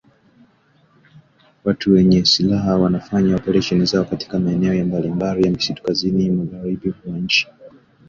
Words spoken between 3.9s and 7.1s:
katika maeneo ya mbali ya misitu kaskazini magharibi